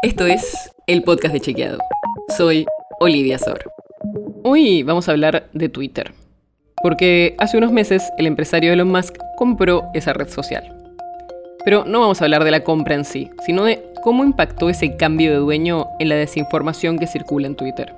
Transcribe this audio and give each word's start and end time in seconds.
Esto 0.00 0.26
es 0.26 0.70
el 0.86 1.02
podcast 1.02 1.34
de 1.34 1.40
Chequeado. 1.40 1.78
Soy 2.36 2.66
Olivia 3.00 3.36
Sor. 3.36 3.72
Hoy 4.44 4.84
vamos 4.84 5.08
a 5.08 5.10
hablar 5.10 5.48
de 5.52 5.68
Twitter. 5.68 6.12
Porque 6.84 7.34
hace 7.38 7.58
unos 7.58 7.72
meses 7.72 8.08
el 8.16 8.28
empresario 8.28 8.72
Elon 8.72 8.92
Musk 8.92 9.16
compró 9.36 9.86
esa 9.94 10.12
red 10.12 10.28
social. 10.28 10.72
Pero 11.64 11.84
no 11.84 11.98
vamos 11.98 12.20
a 12.20 12.26
hablar 12.26 12.44
de 12.44 12.52
la 12.52 12.62
compra 12.62 12.94
en 12.94 13.04
sí, 13.04 13.28
sino 13.44 13.64
de 13.64 13.82
cómo 14.04 14.22
impactó 14.22 14.70
ese 14.70 14.96
cambio 14.96 15.32
de 15.32 15.38
dueño 15.38 15.88
en 15.98 16.10
la 16.10 16.14
desinformación 16.14 16.96
que 16.96 17.08
circula 17.08 17.48
en 17.48 17.56
Twitter. 17.56 17.92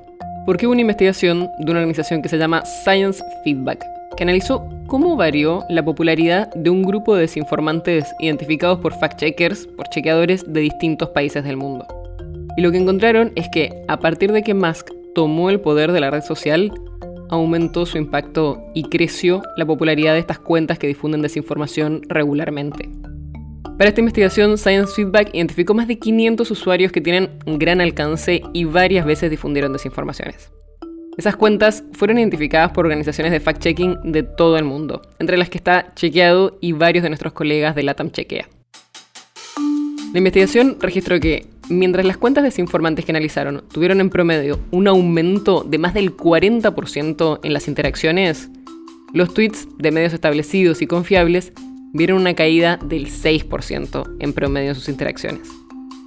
Porque 0.46 0.66
hubo 0.66 0.72
una 0.72 0.80
investigación 0.80 1.50
de 1.58 1.70
una 1.70 1.80
organización 1.80 2.22
que 2.22 2.30
se 2.30 2.38
llama 2.38 2.64
Science 2.64 3.22
Feedback, 3.44 3.84
que 4.16 4.22
analizó 4.22 4.66
cómo 4.86 5.16
varió 5.16 5.64
la 5.68 5.84
popularidad 5.84 6.52
de 6.54 6.70
un 6.70 6.82
grupo 6.82 7.14
de 7.14 7.22
desinformantes 7.22 8.14
identificados 8.18 8.80
por 8.80 8.94
fact-checkers, 8.94 9.68
por 9.76 9.88
chequeadores 9.88 10.50
de 10.50 10.60
distintos 10.60 11.10
países 11.10 11.44
del 11.44 11.56
mundo. 11.56 11.99
Y 12.56 12.62
lo 12.62 12.70
que 12.70 12.78
encontraron 12.78 13.32
es 13.36 13.48
que 13.52 13.82
a 13.88 13.98
partir 13.98 14.32
de 14.32 14.42
que 14.42 14.54
Musk 14.54 14.90
tomó 15.14 15.50
el 15.50 15.60
poder 15.60 15.92
de 15.92 16.00
la 16.00 16.10
red 16.10 16.22
social, 16.22 16.72
aumentó 17.28 17.86
su 17.86 17.96
impacto 17.98 18.62
y 18.74 18.84
creció 18.84 19.42
la 19.56 19.66
popularidad 19.66 20.14
de 20.14 20.18
estas 20.18 20.38
cuentas 20.38 20.78
que 20.78 20.86
difunden 20.86 21.22
desinformación 21.22 22.02
regularmente. 22.08 22.88
Para 23.78 23.88
esta 23.88 24.00
investigación, 24.00 24.58
Science 24.58 24.92
Feedback 24.94 25.30
identificó 25.32 25.72
más 25.72 25.88
de 25.88 25.98
500 25.98 26.50
usuarios 26.50 26.92
que 26.92 27.00
tienen 27.00 27.30
un 27.46 27.58
gran 27.58 27.80
alcance 27.80 28.42
y 28.52 28.64
varias 28.64 29.06
veces 29.06 29.30
difundieron 29.30 29.72
desinformaciones. 29.72 30.50
Esas 31.16 31.36
cuentas 31.36 31.84
fueron 31.92 32.18
identificadas 32.18 32.72
por 32.72 32.84
organizaciones 32.84 33.32
de 33.32 33.40
fact-checking 33.40 34.02
de 34.02 34.22
todo 34.22 34.58
el 34.58 34.64
mundo, 34.64 35.00
entre 35.18 35.38
las 35.38 35.48
que 35.48 35.58
está 35.58 35.92
Chequeado 35.94 36.58
y 36.60 36.72
varios 36.72 37.02
de 37.02 37.10
nuestros 37.10 37.32
colegas 37.32 37.74
de 37.74 37.82
LATAM 37.82 38.10
Chequea. 38.10 38.48
La 40.12 40.18
investigación 40.18 40.76
registró 40.80 41.20
que, 41.20 41.46
mientras 41.68 42.04
las 42.04 42.16
cuentas 42.16 42.42
desinformantes 42.42 43.04
que 43.04 43.12
analizaron 43.12 43.62
tuvieron 43.72 44.00
en 44.00 44.10
promedio 44.10 44.58
un 44.72 44.88
aumento 44.88 45.62
de 45.62 45.78
más 45.78 45.94
del 45.94 46.16
40% 46.16 47.38
en 47.44 47.52
las 47.52 47.68
interacciones, 47.68 48.50
los 49.12 49.32
tweets 49.32 49.68
de 49.78 49.92
medios 49.92 50.12
establecidos 50.12 50.82
y 50.82 50.88
confiables 50.88 51.52
vieron 51.92 52.20
una 52.20 52.34
caída 52.34 52.76
del 52.76 53.06
6% 53.06 54.16
en 54.18 54.32
promedio 54.32 54.70
en 54.70 54.74
sus 54.74 54.88
interacciones. 54.88 55.48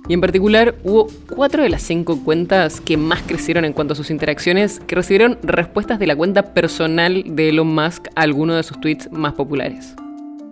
Y 0.09 0.13
en 0.13 0.19
particular 0.19 0.75
hubo 0.83 1.08
cuatro 1.33 1.63
de 1.63 1.69
las 1.69 1.81
cinco 1.81 2.22
cuentas 2.25 2.81
que 2.81 2.97
más 2.97 3.22
crecieron 3.22 3.63
en 3.63 3.72
cuanto 3.72 3.94
a 3.94 3.95
sus 3.95 4.11
interacciones 4.11 4.81
que 4.85 4.95
recibieron 4.95 5.38
respuestas 5.44 5.97
de 5.97 6.08
la 6.08 6.16
cuenta 6.17 6.53
personal 6.53 7.23
de 7.25 7.50
Elon 7.50 7.73
Musk 7.73 8.08
a 8.17 8.22
alguno 8.23 8.53
de 8.53 8.63
sus 8.63 8.81
tweets 8.81 9.09
más 9.13 9.31
populares. 9.33 9.95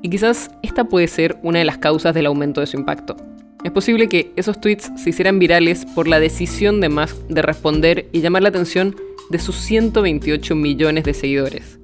Y 0.02 0.10
quizás 0.10 0.52
esta 0.64 0.86
puede 0.86 1.10
ser 1.10 1.38
una 1.44 1.60
de 1.60 1.66
las 1.66 1.80
causas 1.80 2.14
del 2.14 2.28
aumento 2.28 2.62
de 2.62 2.68
su 2.68 2.78
impacto. 2.78 3.18
Es 3.64 3.72
posible 3.72 4.08
que 4.08 4.32
esos 4.36 4.60
tweets 4.60 4.92
se 4.98 5.10
hicieran 5.12 5.40
virales 5.40 5.86
por 5.96 6.08
la 6.08 6.20
decisión 6.20 6.82
de 6.82 6.90
Musk 6.90 7.16
de 7.28 7.42
responder 7.42 8.08
y 8.12 8.22
llamar 8.22 8.42
la 8.42 8.50
atención 8.50 8.96
de 9.30 9.40
sus 9.40 9.56
128 9.56 10.56
millones 10.56 11.04
de 11.04 11.14
seguidores 11.14 11.82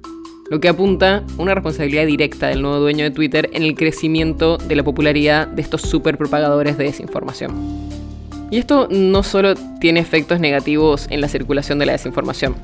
lo 0.50 0.60
que 0.60 0.68
apunta 0.68 1.24
una 1.36 1.54
responsabilidad 1.54 2.06
directa 2.06 2.48
del 2.48 2.62
nuevo 2.62 2.78
dueño 2.78 3.04
de 3.04 3.10
Twitter 3.10 3.50
en 3.52 3.62
el 3.62 3.74
crecimiento 3.74 4.56
de 4.56 4.76
la 4.76 4.82
popularidad 4.82 5.46
de 5.46 5.62
estos 5.62 5.82
super 5.82 6.16
propagadores 6.16 6.78
de 6.78 6.84
desinformación. 6.84 7.52
Y 8.50 8.56
esto 8.56 8.88
no 8.90 9.22
solo 9.22 9.54
tiene 9.78 10.00
efectos 10.00 10.40
negativos 10.40 11.06
en 11.10 11.20
la 11.20 11.28
circulación 11.28 11.78
de 11.78 11.86
la 11.86 11.92
desinformación. 11.92 12.54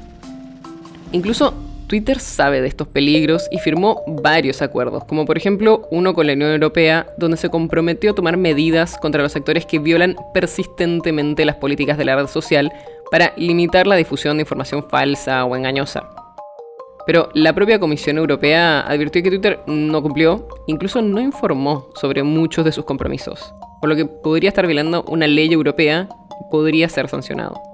Incluso 1.13 1.53
Twitter 1.87 2.19
sabe 2.19 2.61
de 2.61 2.69
estos 2.69 2.89
peligros 2.89 3.49
y 3.51 3.59
firmó 3.59 4.03
varios 4.07 4.63
acuerdos, 4.63 5.05
como 5.05 5.27
por 5.27 5.37
ejemplo 5.37 5.87
uno 5.91 6.15
con 6.15 6.27
la 6.27 6.33
Unión 6.33 6.51
Europea, 6.51 7.07
donde 7.19 7.37
se 7.37 7.51
comprometió 7.51 8.13
a 8.13 8.15
tomar 8.15 8.37
medidas 8.37 8.97
contra 8.99 9.23
los 9.23 9.33
sectores 9.33 9.67
que 9.67 9.79
violan 9.79 10.17
persistentemente 10.33 11.45
las 11.45 11.57
políticas 11.57 11.99
de 11.99 12.05
la 12.05 12.17
red 12.17 12.27
social 12.27 12.73
para 13.11 13.33
limitar 13.37 13.87
la 13.87 13.97
difusión 13.97 14.37
de 14.37 14.43
información 14.43 14.89
falsa 14.89 15.45
o 15.45 15.57
engañosa. 15.57 16.09
Pero 17.07 17.29
la 17.35 17.53
propia 17.53 17.79
Comisión 17.79 18.17
Europea 18.17 18.81
advirtió 18.81 19.23
que 19.23 19.29
Twitter 19.29 19.61
no 19.67 20.03
cumplió, 20.03 20.49
incluso 20.67 21.03
no 21.03 21.21
informó 21.21 21.91
sobre 21.95 22.23
muchos 22.23 22.65
de 22.65 22.73
sus 22.73 22.87
compromisos, 22.87 23.55
por 23.81 23.91
lo 23.91 23.97
que 23.97 24.07
podría 24.07 24.49
estar 24.49 24.67
violando 24.67 25.05
una 25.09 25.27
ley 25.27 25.53
europea 25.53 26.09
y 26.41 26.51
podría 26.51 26.89
ser 26.89 27.09
sancionado. 27.09 27.74